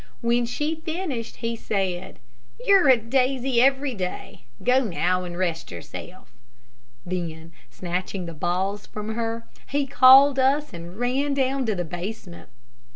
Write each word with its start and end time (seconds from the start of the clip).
When 0.21 0.47
she 0.47 0.77
finished 0.77 1.35
he 1.35 1.55
said, 1.55 2.17
"You're 2.65 2.89
a 2.89 2.97
daisy 2.97 3.61
every 3.61 3.93
day. 3.93 4.45
Go 4.63 4.83
now 4.83 5.23
and 5.25 5.37
rest 5.37 5.69
yourself." 5.69 6.33
Then 7.05 7.51
snatching 7.69 8.25
the 8.25 8.33
balls 8.33 8.87
from 8.87 9.13
her, 9.13 9.45
he 9.67 9.85
called 9.85 10.39
us 10.39 10.73
and 10.73 10.97
ran 10.97 11.35
down 11.35 11.67
to 11.67 11.75
the 11.75 11.85
basement. 11.85 12.49